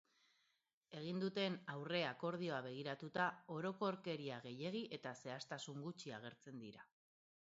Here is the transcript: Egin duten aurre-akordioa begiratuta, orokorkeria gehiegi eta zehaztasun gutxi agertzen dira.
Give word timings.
Egin 0.99 1.19
duten 1.23 1.57
aurre-akordioa 1.73 2.61
begiratuta, 2.67 3.27
orokorkeria 3.57 4.41
gehiegi 4.47 4.83
eta 4.99 5.15
zehaztasun 5.25 5.85
gutxi 5.89 6.17
agertzen 6.21 6.61
dira. 6.65 6.89